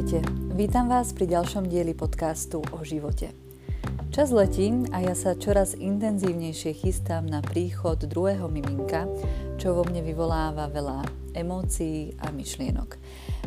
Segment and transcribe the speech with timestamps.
[0.00, 0.24] Ahojte,
[0.56, 3.36] vítam vás pri ďalšom dieli podcastu o živote.
[4.08, 9.04] Čas letí a ja sa čoraz intenzívnejšie chystám na príchod druhého miminka,
[9.60, 11.04] čo vo mne vyvoláva veľa
[11.36, 12.96] emócií a myšlienok.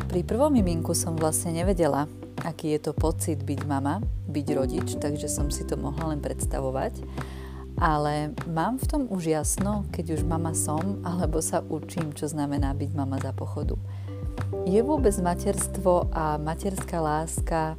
[0.06, 2.06] Pri prvom miminku som vlastne nevedela,
[2.46, 3.98] aký je to pocit byť mama,
[4.30, 7.02] byť rodič, takže som si to mohla len predstavovať.
[7.82, 12.78] Ale mám v tom už jasno, keď už mama som, alebo sa učím, čo znamená
[12.78, 13.74] byť mama za pochodu.
[14.62, 17.74] Je vôbec materstvo a materská láska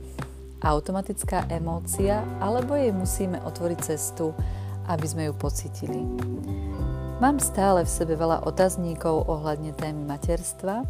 [0.60, 4.36] automatická emócia, alebo jej musíme otvoriť cestu,
[4.92, 6.02] aby sme ju pocitili?
[7.24, 10.84] Mám stále v sebe veľa otazníkov ohľadne témy materstva.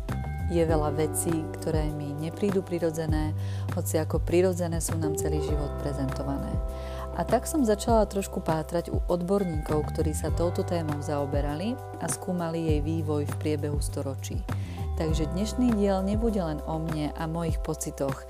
[0.50, 3.34] Je veľa vecí, ktoré mi neprídu prirodzené,
[3.74, 6.50] hoci ako prirodzené sú nám celý život prezentované.
[7.16, 12.74] A tak som začala trošku pátrať u odborníkov, ktorí sa touto témou zaoberali a skúmali
[12.74, 14.42] jej vývoj v priebehu storočí.
[14.96, 18.24] Takže dnešný diel nebude len o mne a mojich pocitoch,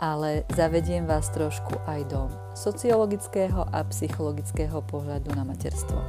[0.00, 6.00] ale zavediem vás trošku aj do sociologického a psychologického pohľadu na materstvo.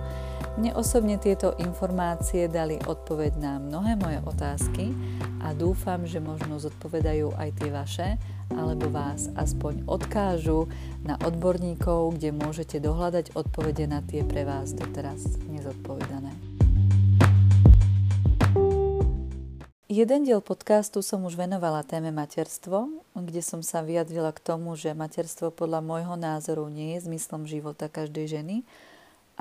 [0.55, 4.95] Mne osobne tieto informácie dali odpoveď na mnohé moje otázky
[5.43, 8.09] a dúfam, že možno zodpovedajú aj tie vaše,
[8.55, 10.71] alebo vás aspoň odkážu
[11.03, 16.46] na odborníkov, kde môžete dohľadať odpovede na tie pre vás doteraz nezodpovedané.
[19.97, 24.93] Jeden diel podcastu som už venovala téme materstvo, kde som sa vyjadrila k tomu, že
[24.93, 28.61] materstvo podľa môjho názoru nie je zmyslom života každej ženy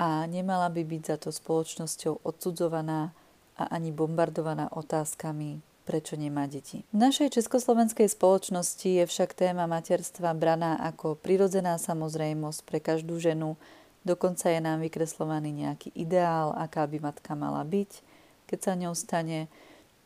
[0.01, 3.13] a nemala by byť za to spoločnosťou odsudzovaná
[3.53, 6.81] a ani bombardovaná otázkami, prečo nemá deti.
[6.89, 13.61] V našej československej spoločnosti je však téma materstva braná ako prirodzená samozrejmosť pre každú ženu,
[14.01, 18.01] dokonca je nám vykreslovaný nejaký ideál, aká by matka mala byť,
[18.49, 19.45] keď sa ňou stane,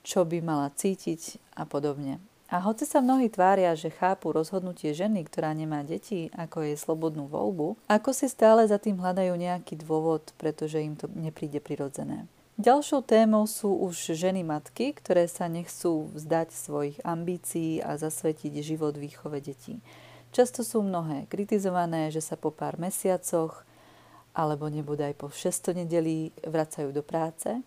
[0.02, 2.22] čo by mala cítiť a podobne.
[2.52, 7.32] A hoci sa mnohí tvária, že chápu rozhodnutie ženy, ktorá nemá deti, ako jej slobodnú
[7.32, 12.28] voľbu, ako si stále za tým hľadajú nejaký dôvod, pretože im to nepríde prirodzené.
[12.60, 19.00] Ďalšou témou sú už ženy matky, ktoré sa nechcú vzdať svojich ambícií a zasvetiť život
[19.00, 19.80] výchove detí.
[20.36, 23.64] Často sú mnohé kritizované, že sa po pár mesiacoch
[24.36, 27.48] alebo nebude aj po 600 nedelí vracajú do práce–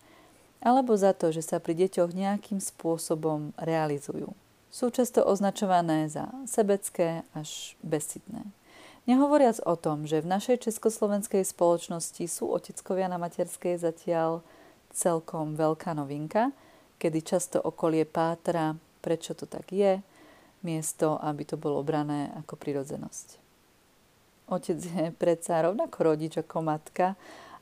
[0.65, 4.33] alebo za to, že sa pri deťoch nejakým spôsobom realizujú.
[4.73, 8.43] Sú často označované za sebecké až besitné.
[9.05, 14.41] Nehovoriac o tom, že v našej československej spoločnosti sú oteckovia na materskej zatiaľ
[14.89, 16.49] celkom veľká novinka,
[16.97, 18.73] kedy často okolie pátra,
[19.05, 20.01] prečo to tak je,
[20.65, 23.37] miesto, aby to bolo brané ako prirodzenosť.
[24.49, 27.13] Otec je predsa rovnako rodič ako matka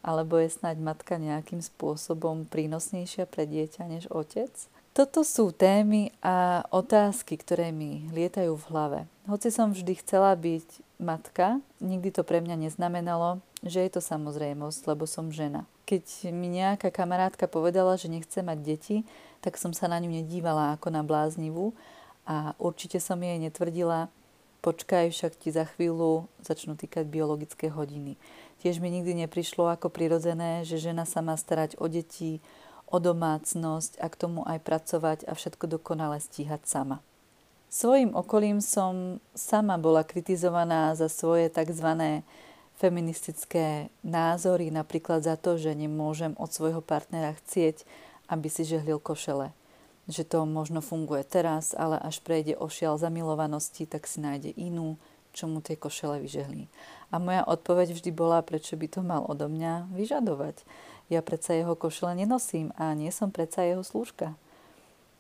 [0.04, 4.52] alebo je snáď matka nejakým spôsobom prínosnejšia pre dieťa než otec?
[4.94, 9.00] Toto sú témy a otázky, ktoré mi lietajú v hlave.
[9.26, 14.82] Hoci som vždy chcela byť matka, nikdy to pre mňa neznamenalo, že je to samozrejmosť,
[14.86, 15.66] lebo som žena.
[15.90, 18.98] Keď mi nejaká kamarátka povedala, že nechce mať deti,
[19.42, 21.74] tak som sa na ňu nedívala ako na bláznivú
[22.30, 24.14] a určite som jej netvrdila,
[24.64, 28.16] počkaj, však ti za chvíľu začnú týkať biologické hodiny.
[28.64, 32.40] Tiež mi nikdy neprišlo ako prirodzené, že žena sa má starať o deti,
[32.88, 37.04] o domácnosť a k tomu aj pracovať a všetko dokonale stíhať sama.
[37.68, 42.22] Svojim okolím som sama bola kritizovaná za svoje tzv.
[42.80, 47.84] feministické názory, napríklad za to, že nemôžem od svojho partnera chcieť,
[48.32, 49.52] aby si žehlil košele.
[50.08, 54.96] Že to možno funguje teraz, ale až prejde ošial zamilovanosti, tak si nájde inú,
[55.34, 56.70] čo mu tie košele vyžehlí.
[57.10, 60.62] A moja odpoveď vždy bola, prečo by to mal odo mňa vyžadovať.
[61.12, 64.38] Ja predsa jeho košele nenosím a nie som predsa jeho slúžka.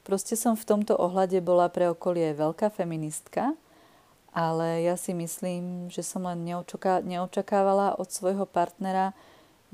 [0.07, 3.55] Proste som v tomto ohľade bola pre okolie veľká feministka,
[4.33, 6.43] ale ja si myslím, že som len
[7.05, 9.13] neočakávala od svojho partnera,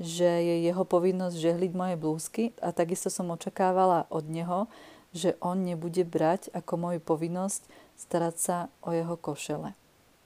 [0.00, 4.64] že je jeho povinnosť žehliť moje blúzky a takisto som očakávala od neho,
[5.10, 7.66] že on nebude brať ako moju povinnosť
[7.98, 9.74] starať sa o jeho košele.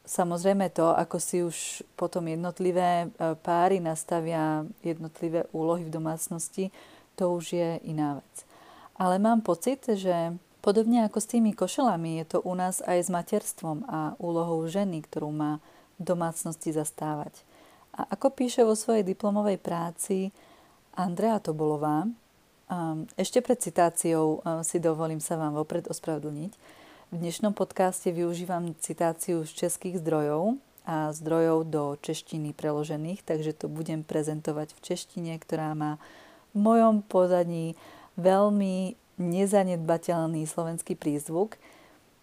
[0.04, 6.68] Samozrejme to, ako si už potom jednotlivé e, páry nastavia jednotlivé úlohy v domácnosti,
[7.16, 8.34] to už je iná vec.
[9.00, 13.08] Ale mám pocit, že podobne ako s tými košelami, je to u nás aj s
[13.08, 15.64] materstvom a úlohou ženy, ktorú má
[15.96, 17.40] v domácnosti zastávať.
[17.96, 20.36] A ako píše vo svojej diplomovej práci
[20.92, 22.04] Andrea Tobolová,
[23.16, 26.52] ešte pred citáciou e, si dovolím sa vám vopred ospravedlniť,
[27.12, 30.56] v dnešnom podcaste využívam citáciu z českých zdrojov
[30.88, 36.00] a zdrojov do češtiny preložených, takže to budem prezentovať v češtine, ktorá má
[36.56, 37.76] v mojom podaní
[38.16, 41.60] veľmi nezanedbateľný slovenský prízvuk.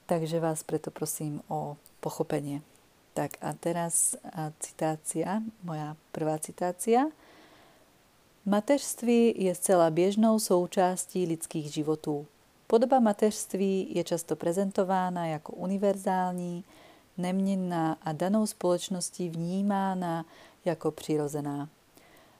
[0.09, 2.65] Takže vás preto prosím o pochopenie.
[3.13, 4.17] Tak a teraz
[4.59, 7.11] citácia, moja prvá citácia.
[8.45, 12.25] Mateřství je zcela běžnou součástí lidských životů.
[12.71, 16.63] Podoba mateřství je často prezentována jako univerzální,
[17.17, 20.25] neměnná a danou společností vnímána
[20.65, 21.69] jako přirozená.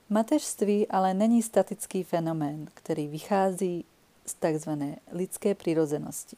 [0.10, 3.86] Mateřství ale není statický fenomén, který vychází
[4.26, 4.70] z tzv.
[5.12, 6.38] lidské přirozenosti.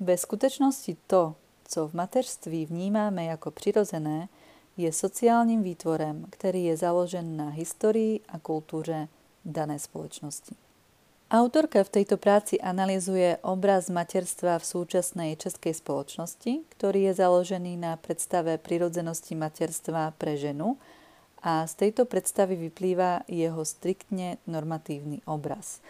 [0.00, 4.28] Ve skutečnosti to, co v mateřství vnímáme jako přirozené,
[4.76, 9.08] je sociálním výtvorem, který je založen na historii a kultúre
[9.44, 10.67] dané spoločnosti.
[11.28, 18.00] Autorka v tejto práci analizuje obraz materstva v súčasnej českej spoločnosti, ktorý je založený na
[18.00, 20.80] predstave prirodzenosti materstva pre ženu
[21.44, 25.84] a z tejto predstavy vyplýva jeho striktne normatívny obraz.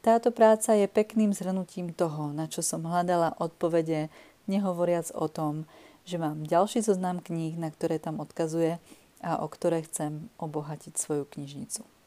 [0.00, 4.08] Táto práca je pekným zhrnutím toho, na čo som hľadala odpovede,
[4.48, 5.68] nehovoriac o tom,
[6.08, 8.80] že mám ďalší zoznam kníh, na ktoré tam odkazuje
[9.20, 11.97] a o ktoré chcem obohatiť svoju knižnicu.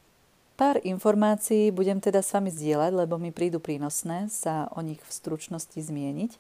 [0.59, 5.11] Pár informácií budem teda s vami zdieľať, lebo mi prídu prínosné sa o nich v
[5.11, 6.31] stručnosti zmieniť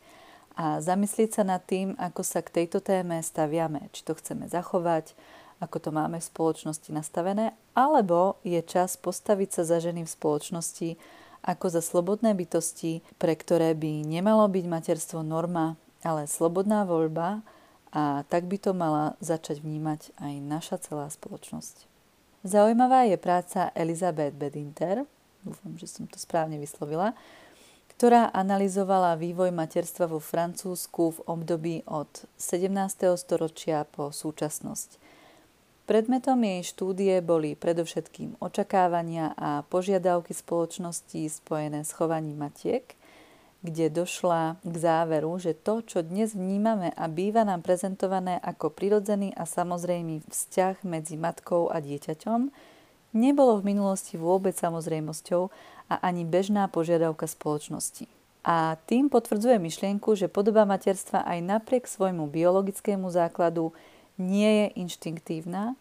[0.55, 5.15] a zamyslieť sa nad tým, ako sa k tejto téme staviame, či to chceme zachovať,
[5.61, 10.89] ako to máme v spoločnosti nastavené, alebo je čas postaviť sa za ženy v spoločnosti
[11.41, 17.41] ako za slobodné bytosti, pre ktoré by nemalo byť materstvo norma, ale slobodná voľba
[17.91, 21.90] a tak by to mala začať vnímať aj naša celá spoločnosť.
[22.41, 25.05] Zaujímavá je práca Elizabeth Bedinter,
[25.45, 27.13] dúfam, že som to správne vyslovila,
[27.93, 32.09] ktorá analyzovala vývoj materstva vo Francúzsku v období od
[32.41, 33.13] 17.
[33.13, 34.97] storočia po súčasnosť.
[35.85, 42.89] Predmetom jej štúdie boli predovšetkým očakávania a požiadavky spoločnosti spojené s chovaním matiek–
[43.61, 49.37] kde došla k záveru, že to, čo dnes vnímame a býva nám prezentované ako prirodzený
[49.37, 52.49] a samozrejmý vzťah medzi matkou a dieťaťom,
[53.13, 55.53] nebolo v minulosti vôbec samozrejmosťou
[55.93, 58.09] a ani bežná požiadavka spoločnosti.
[58.41, 63.69] A tým potvrdzuje myšlienku, že podoba materstva aj napriek svojmu biologickému základu
[64.17, 65.77] nie je inštinktívna,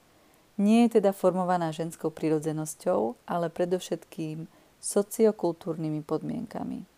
[0.60, 4.44] nie je teda formovaná ženskou prirodzenosťou, ale predovšetkým
[4.76, 6.89] sociokultúrnymi podmienkami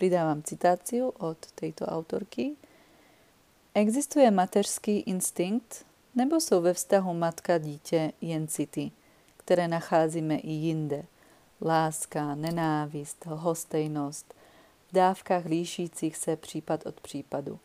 [0.00, 2.56] pridávam citáciu od tejto autorky.
[3.76, 5.84] Existuje mateřský instinkt,
[6.16, 8.96] nebo sú ve vztahu matka-dítě jen city,
[9.44, 11.04] ktoré nacházíme i jinde.
[11.60, 14.26] Láska, nenávist, lhostejnosť,
[14.88, 17.58] v dávkach líšícich se případ od případu.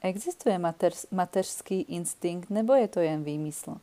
[0.00, 3.76] Existuje mateř, mateřský instinkt, nebo je to jen výmysl?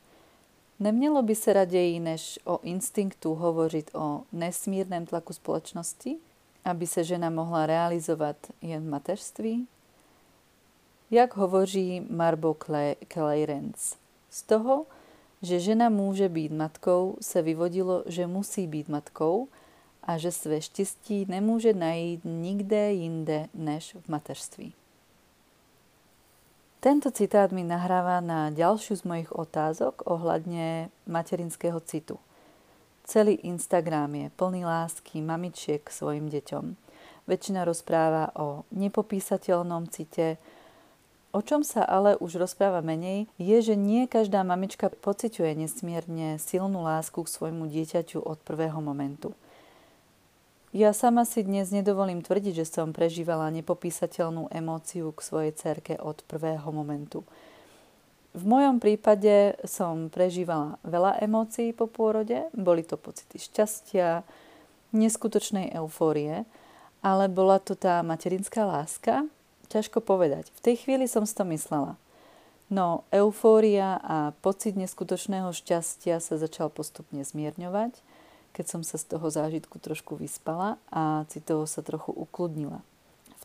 [0.80, 6.18] Nemělo by se raději, než o instinktu hovořit o nesmírném tlaku společnosti?
[6.64, 9.56] Aby sa žena mohla realizovať jen v mateřství?
[11.12, 12.56] Jak hovorí Marbo
[13.14, 13.96] Clarence?
[14.32, 14.88] Z toho,
[15.44, 19.52] že žena môže byť matkou, sa vyvodilo, že musí byť matkou
[20.04, 24.74] a že své štěstí nemôže najít nikde jinde než v mateřství.
[26.80, 32.20] Tento citát mi nahráva na ďalšiu z mojich otázok ohľadne materinského citu–
[33.04, 36.80] Celý Instagram je plný lásky mamičiek k svojim deťom.
[37.28, 40.40] Väčšina rozpráva o nepopísateľnom cite.
[41.36, 46.80] O čom sa ale už rozpráva menej, je, že nie každá mamička pociťuje nesmierne silnú
[46.84, 49.36] lásku k svojmu dieťaťu od prvého momentu.
[50.74, 56.24] Ja sama si dnes nedovolím tvrdiť, že som prežívala nepopísateľnú emóciu k svojej cerke od
[56.26, 57.28] prvého momentu.
[58.34, 62.50] V mojom prípade som prežívala veľa emócií po pôrode.
[62.58, 64.26] Boli to pocity šťastia,
[64.90, 66.50] neskutočnej eufórie,
[67.06, 69.30] ale bola to tá materinská láska.
[69.70, 70.50] Ťažko povedať.
[70.58, 71.94] V tej chvíli som si to myslela.
[72.74, 78.02] No, eufória a pocit neskutočného šťastia sa začal postupne zmierňovať,
[78.58, 82.82] keď som sa z toho zážitku trošku vyspala a citovo sa trochu ukludnila.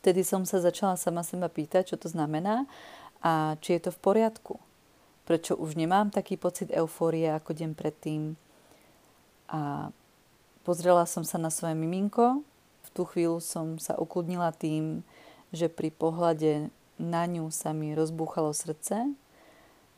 [0.01, 2.65] Vtedy som sa začala sama seba pýtať, čo to znamená
[3.21, 4.57] a či je to v poriadku
[5.29, 8.33] prečo už nemám taký pocit eufórie ako deň predtým.
[9.45, 9.93] A
[10.65, 12.41] pozrela som sa na svoje miminko.
[12.81, 15.05] V tú chvíľu som sa ukludnila tým,
[15.53, 19.13] že pri pohľade na ňu sa mi rozbúchalo srdce,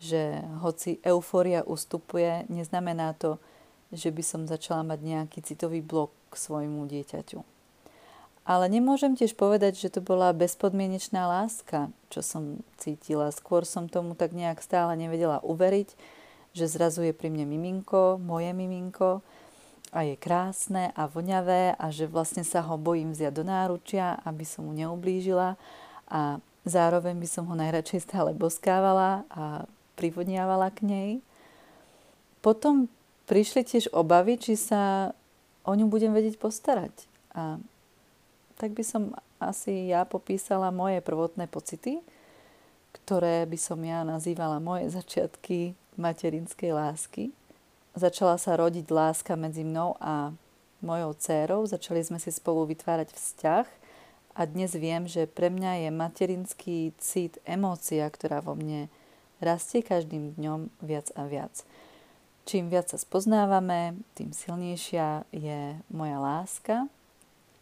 [0.04, 3.40] že hoci eufória ustupuje, neznamená to,
[3.96, 7.51] že by som začala mať nejaký citový blok k svojmu dieťaťu.
[8.42, 13.30] Ale nemôžem tiež povedať, že to bola bezpodmienečná láska, čo som cítila.
[13.30, 15.94] Skôr som tomu tak nejak stále nevedela uveriť,
[16.58, 19.22] že zrazu je pri mne miminko, moje miminko
[19.94, 24.44] a je krásne a voňavé a že vlastne sa ho bojím vziať do náručia, aby
[24.44, 25.56] som mu neublížila
[26.10, 31.12] a zároveň by som ho najradšej stále boskávala a privoniavala k nej.
[32.42, 32.90] Potom
[33.30, 35.14] prišli tiež obavy, či sa
[35.62, 36.92] o ňu budem vedieť postarať.
[37.38, 37.62] A
[38.62, 41.98] tak by som asi ja popísala moje prvotné pocity,
[42.94, 47.34] ktoré by som ja nazývala moje začiatky materinskej lásky
[47.96, 50.32] začala sa rodiť láska medzi mnou a
[50.80, 51.62] mojou dcérou.
[51.68, 53.68] Začali sme si spolu vytvárať vzťah
[54.36, 58.88] a dnes viem, že pre mňa je materinský cit, emócia, ktorá vo mne
[59.44, 61.68] rastie každým dňom viac a viac.
[62.48, 66.90] Čím viac sa spoznávame, tým silnejšia je moja láska.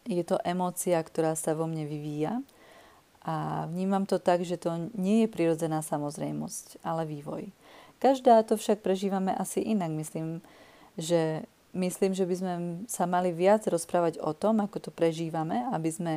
[0.08, 2.40] Je to emócia, ktorá sa vo mne vyvíja
[3.20, 7.52] a vnímam to tak, že to nie je prirodzená samozrejmosť, ale vývoj.
[8.00, 9.92] Každá to však prežívame asi inak.
[9.92, 10.40] Myslím,
[10.96, 11.44] že,
[11.76, 12.54] myslím, že by sme
[12.88, 16.14] sa mali viac rozprávať o tom, ako to prežívame, aby sme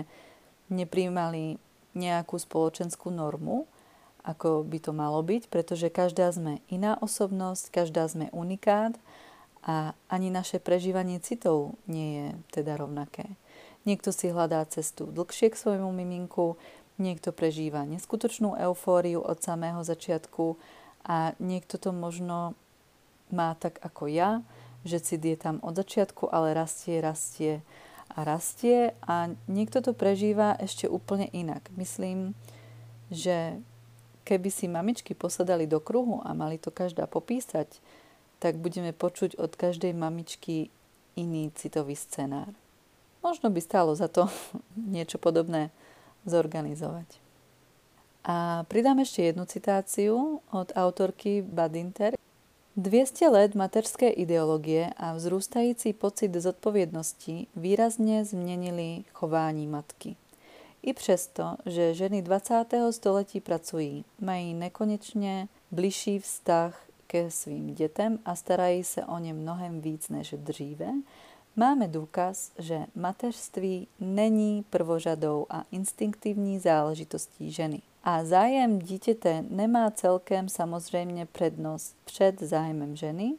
[0.72, 1.60] nepríjmali
[1.92, 3.68] nejakú spoločenskú normu,
[4.24, 8.96] ako by to malo byť, pretože každá sme iná osobnosť, každá sme unikát
[9.68, 13.28] a ani naše prežívanie citov nie je teda rovnaké.
[13.84, 16.56] Niekto si hľadá cestu dlhšie k svojmu miminku,
[16.96, 20.56] niekto prežíva neskutočnú eufóriu od samého začiatku
[21.04, 22.56] a niekto to možno
[23.34, 24.40] má tak ako ja,
[24.88, 27.60] že cit je tam od začiatku, ale rastie, rastie
[28.14, 31.66] a rastie a niekto to prežíva ešte úplne inak.
[31.76, 32.38] Myslím,
[33.10, 33.60] že
[34.24, 37.68] keby si mamičky posadali do kruhu a mali to každá popísať,
[38.40, 40.72] tak budeme počuť od každej mamičky
[41.16, 42.52] iný citový scenár.
[43.24, 44.28] Možno by stálo za to
[44.76, 45.72] niečo podobné
[46.28, 47.24] zorganizovať.
[48.24, 52.16] A pridám ešte jednu citáciu od autorky Badinter.
[52.74, 60.16] 200 let materské ideológie a vzrústající pocit zodpovědnosti výrazně změnili chování matky.
[60.82, 62.66] I přesto, že ženy 20.
[62.92, 69.82] století pracují, mají nekonečně bližší vztah ke svým dětem a starají se o ně mnohem
[69.82, 70.88] víc než dříve,
[71.56, 77.82] máme důkaz, že mateřství není prvořadou a instinktivní záležitostí ženy.
[78.04, 83.34] A zájem dítěte nemá celkem samozřejmě přednost před zájmem ženy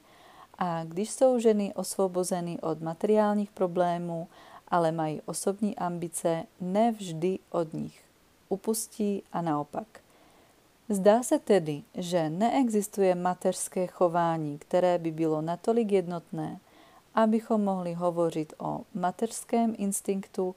[0.59, 4.29] a když jsou ženy osvobozeny od materiálních problémů,
[4.69, 8.01] ale mají osobní ambice, nevždy od nich
[8.49, 9.87] upustí a naopak.
[10.89, 16.61] Zdá se tedy, že neexistuje mateřské chování, které by bylo natolik jednotné,
[17.15, 20.55] abychom mohli hovořit o mateřském instinktu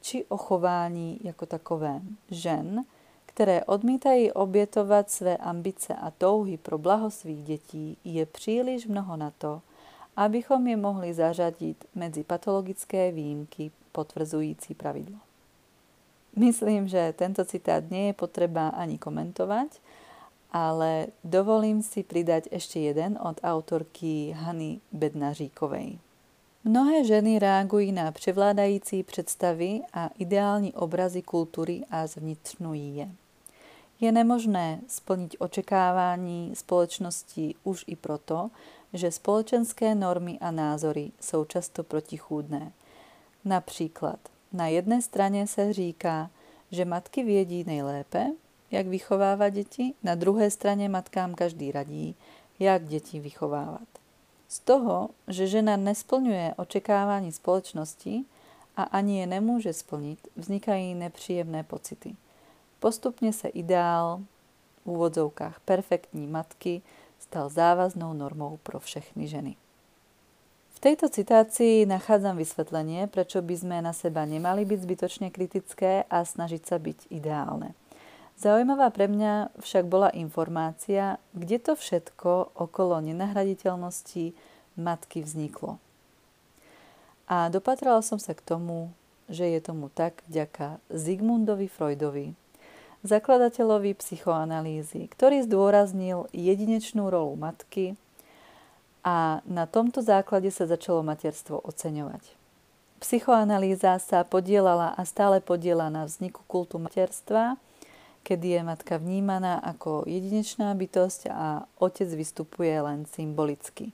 [0.00, 2.84] či o chování jako takovém žen,
[3.26, 9.30] které odmítají obětovat své ambice a touhy pro blaho svých dětí, je příliš mnoho na
[9.38, 9.62] to,
[10.16, 15.18] abychom je mohli zařadit mezi patologické výjimky potvrzující pravidlo.
[16.36, 19.80] Myslím, že tento citát nie je potreba ani komentovať,
[20.52, 25.98] ale dovolím si pridať ešte jeden od autorky Hany Bednaříkovej.
[26.64, 33.08] Mnohé ženy reagují na převládající představy a ideální obrazy kultury a zvnitřnují je.
[34.00, 38.50] Je nemožné splniť očekávání společnosti už i proto,
[38.92, 42.72] že společenské normy a názory jsou často protichůdné.
[43.44, 44.18] Například
[44.52, 46.30] na jedné straně se říká,
[46.70, 48.26] že matky vědí nejlépe,
[48.70, 52.14] jak vychovávat děti, na druhé straně matkám každý radí,
[52.58, 53.88] jak děti vychovávat.
[54.48, 58.24] Z toho, že žena nesplňuje očekávání společnosti
[58.76, 62.16] a ani je nemůže splnit, vznikají nepříjemné pocity.
[62.80, 64.24] Postupne sa ideál
[64.82, 66.80] v úvodzovkách perfektní matky
[67.20, 69.56] stal závaznou normou pro všechny ženy.
[70.72, 76.24] V tejto citácii nachádzam vysvetlenie, prečo by sme na seba nemali byť zbytočne kritické a
[76.24, 77.76] snažiť sa byť ideálne.
[78.40, 84.32] Zaujímavá pre mňa však bola informácia, kde to všetko okolo nenahraditeľnosti
[84.80, 85.76] matky vzniklo.
[87.28, 88.96] A dopatrala som sa k tomu,
[89.28, 92.32] že je tomu tak vďaka Zigmundovi Freudovi,
[93.04, 97.92] zakladateľovi psychoanalýzy, ktorý zdôraznil jedinečnú rolu matky
[99.04, 102.24] a na tomto základe sa začalo materstvo oceňovať.
[103.04, 107.56] Psychoanalýza sa podielala a stále podiela na vzniku kultu materstva,
[108.22, 113.92] kedy je matka vnímaná ako jedinečná bytosť a otec vystupuje len symbolicky.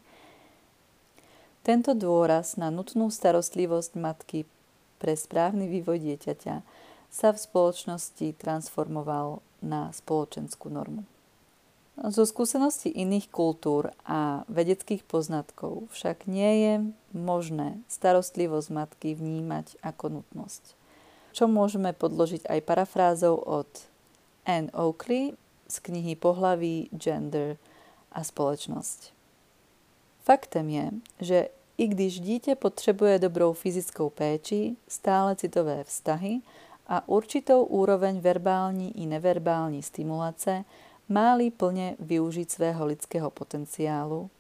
[1.67, 4.47] Tento dôraz na nutnú starostlivosť matky
[5.03, 6.63] pre správny vývoj dieťaťa
[7.11, 11.03] sa v spoločnosti transformoval na spoločenskú normu.
[11.97, 16.75] Zo skúseností iných kultúr a vedeckých poznatkov však nie je
[17.17, 20.77] možné starostlivosť matky vnímať ako nutnosť.
[21.33, 23.69] Čo môžeme podložiť aj parafrázou od
[24.47, 25.33] Anne Oakley
[25.69, 27.57] z knihy Pohlaví, gender
[28.13, 29.13] a spoločnosť.
[30.23, 31.39] Faktem je, že
[31.79, 36.41] i když dítě potřebuje dobrou fyzickou péči, stále citové vztahy
[36.87, 40.65] a určitou úroveň verbální i neverbální stimulace,
[41.09, 44.31] má-li plne využiť svého lidského potenciálu,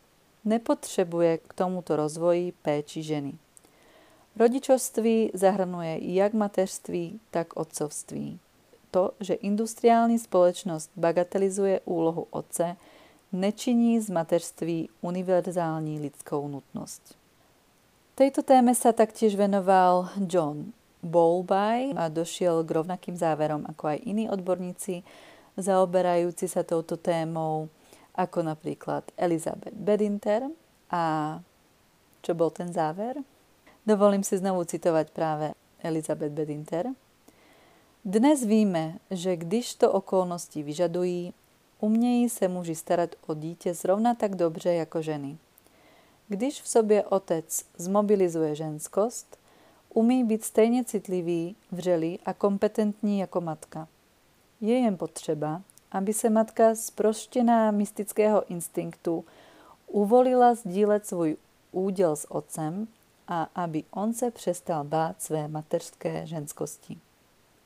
[0.44, 3.34] nepotřebuje k tomuto rozvoji péči ženy.
[4.36, 8.38] Rodičovství zahrnuje jak mateřství, tak otcovství.
[8.96, 12.76] To, že industriální společnost bagatelizuje úlohu otce,
[13.32, 17.02] nečiní z mateřství univerzální lidskou nutnosť.
[18.16, 20.72] Tejto téme sa taktiež venoval John
[21.04, 25.04] Bowlby a došiel k rovnakým záverom ako aj iní odborníci,
[25.60, 27.68] zaoberajúci sa touto témou,
[28.16, 30.48] ako napríklad Elizabeth Bedinter.
[30.88, 31.36] A
[32.24, 33.20] čo bol ten záver?
[33.84, 35.52] Dovolím si znovu citovať práve
[35.84, 36.96] Elizabeth Bedinter.
[38.08, 41.34] Dnes víme, že když to okolnosti vyžadují,
[41.80, 45.38] umějí se muži starat o dítě zrovna tak dobře jako ženy.
[46.28, 49.38] Když v sobě otec zmobilizuje ženskost,
[49.94, 53.88] umí být stejně citlivý, vřelý a kompetentní jako matka.
[54.60, 59.24] Je jen potřeba, aby se matka zproštěná mystického instinktu
[59.86, 61.36] uvolila sdílet svůj
[61.72, 62.88] úděl s otcem
[63.28, 66.98] a aby on se přestal bát své mateřské ženskosti.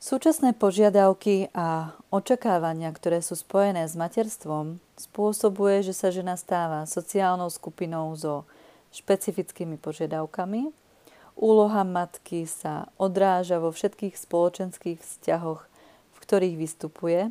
[0.01, 7.53] Súčasné požiadavky a očakávania, ktoré sú spojené s materstvom, spôsobuje, že sa žena stáva sociálnou
[7.53, 8.49] skupinou so
[8.97, 10.73] špecifickými požiadavkami.
[11.37, 17.29] Úloha matky sa odráža vo všetkých spoločenských vzťahoch, v ktorých vystupuje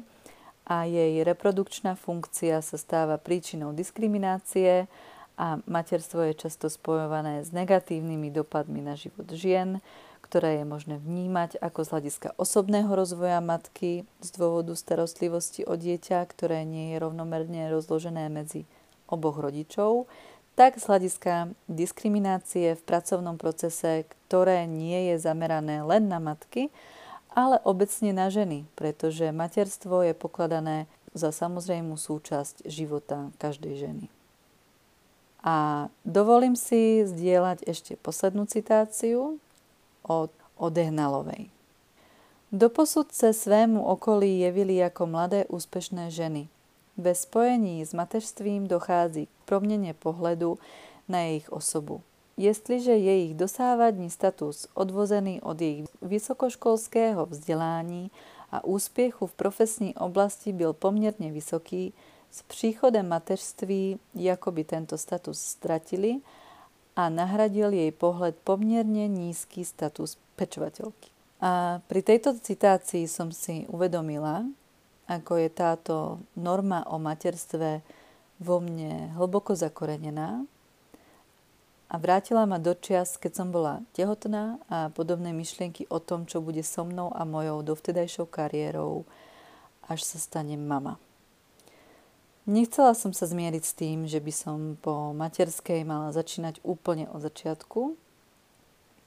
[0.62, 4.87] a jej reprodukčná funkcia sa stáva príčinou diskriminácie
[5.35, 9.83] a materstvo je často spojované s negatívnymi dopadmi na život žien,
[10.31, 16.23] ktoré je možné vnímať ako z hľadiska osobného rozvoja matky z dôvodu starostlivosti o dieťa,
[16.31, 18.62] ktoré nie je rovnomerne rozložené medzi
[19.11, 20.07] oboch rodičov,
[20.55, 26.71] tak z hľadiska diskriminácie v pracovnom procese, ktoré nie je zamerané len na matky,
[27.35, 34.07] ale obecne na ženy, pretože materstvo je pokladané za samozrejmú súčasť života každej ženy.
[35.43, 39.43] A dovolím si zdieľať ešte poslednú citáciu,
[40.03, 41.51] od Odehnalovej.
[42.53, 46.49] Doposud se svému okolí jevili ako mladé úspešné ženy.
[46.97, 50.59] Ve spojení s mateřstvím dochází k proměně pohledu
[51.09, 52.03] na jejich osobu.
[52.37, 58.11] Jestliže jejich dosávadní status odvozený od jejich vysokoškolského vzdelání
[58.53, 61.93] a úspěchu v profesní oblasti byl poměrně vysoký,
[62.31, 66.21] s příchodem mateřství jakoby tento status ztratili
[67.01, 71.09] a nahradil jej pohľad pomierne nízky status pečovateľky.
[71.41, 74.45] A pri tejto citácii som si uvedomila,
[75.09, 77.81] ako je táto norma o materstve
[78.37, 80.45] vo mne hlboko zakorenená
[81.91, 86.45] a vrátila ma do čias, keď som bola tehotná a podobné myšlienky o tom, čo
[86.45, 89.09] bude so mnou a mojou dovtedajšou kariérou,
[89.89, 91.01] až sa stanem mama.
[92.51, 97.23] Nechcela som sa zmieriť s tým, že by som po materskej mala začínať úplne od
[97.23, 97.95] začiatku.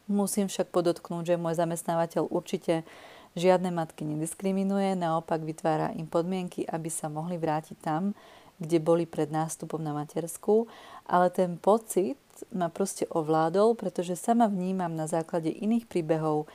[0.08, 2.88] Musím však podotknúť, že môj zamestnávateľ určite
[3.36, 8.16] žiadne matky nediskriminuje, naopak vytvára im podmienky, aby sa mohli vrátiť tam,
[8.64, 10.72] kde boli pred nástupom na matersku,
[11.04, 12.16] ale ten pocit
[12.48, 16.48] ma proste ovládol, pretože sama vnímam na základe iných príbehov,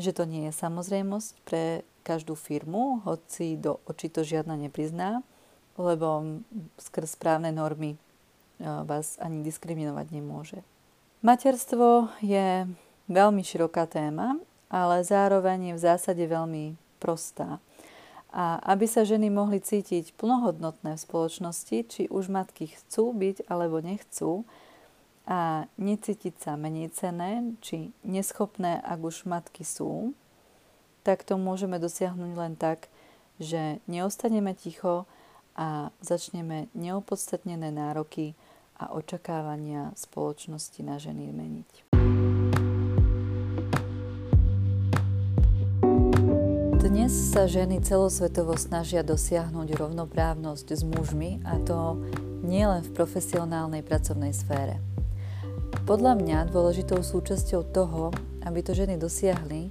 [0.00, 5.20] že to nie je samozrejmosť pre každú firmu, hoci do očí to žiadna neprizná
[5.80, 6.38] lebo
[6.76, 7.98] skrz správne normy e,
[8.60, 10.60] vás ani diskriminovať nemôže.
[11.24, 12.68] Materstvo je
[13.08, 14.36] veľmi široká téma,
[14.68, 17.58] ale zároveň je v zásade veľmi prostá.
[18.30, 23.82] A aby sa ženy mohli cítiť plnohodnotné v spoločnosti, či už matky chcú byť alebo
[23.82, 24.46] nechcú,
[25.30, 30.10] a necítiť sa menej cené, či neschopné, ak už matky sú,
[31.06, 32.90] tak to môžeme dosiahnuť len tak,
[33.38, 35.06] že neostaneme ticho,
[35.60, 38.32] a začneme neopodstatnené nároky
[38.80, 41.70] a očakávania spoločnosti na ženy meniť.
[46.80, 52.00] Dnes sa ženy celosvetovo snažia dosiahnuť rovnoprávnosť s mužmi a to
[52.40, 54.80] nielen v profesionálnej pracovnej sfére.
[55.84, 58.16] Podľa mňa dôležitou súčasťou toho,
[58.48, 59.68] aby to ženy dosiahli,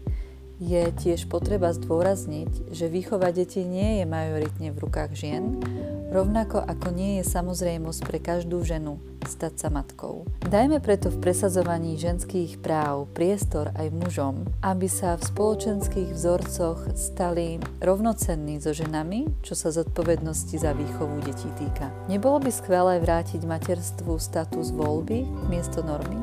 [0.60, 5.64] je tiež potreba zdôrazniť, že výchova detí nie je majoritne v rukách žien,
[6.12, 10.28] rovnako ako nie je samozrejmosť pre každú ženu stať sa matkou.
[10.44, 17.62] Dajme preto v presadzovaní ženských práv priestor aj mužom, aby sa v spoločenských vzorcoch stali
[17.80, 21.94] rovnocenní so ženami, čo sa zodpovednosti za výchovu detí týka.
[22.10, 26.20] Nebolo by skvelé vrátiť materstvu status voľby miesto normy?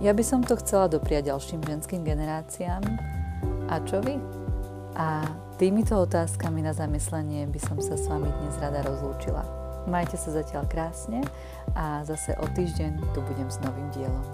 [0.00, 3.19] Ja by som to chcela dopriať ďalším ženským generáciám.
[3.70, 4.18] A čo vy?
[4.98, 5.22] A
[5.54, 9.46] týmito otázkami na zamyslenie by som sa s vami dnes rada rozlúčila.
[9.86, 11.22] Majte sa zatiaľ krásne
[11.78, 14.26] a zase o týždeň tu budem s novým dielom.